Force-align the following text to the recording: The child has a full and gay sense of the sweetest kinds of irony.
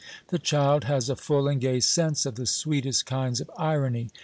The 0.29 0.39
child 0.39 0.85
has 0.85 1.11
a 1.11 1.15
full 1.15 1.47
and 1.47 1.61
gay 1.61 1.79
sense 1.79 2.25
of 2.25 2.33
the 2.33 2.47
sweetest 2.47 3.05
kinds 3.05 3.39
of 3.39 3.51
irony. 3.55 4.09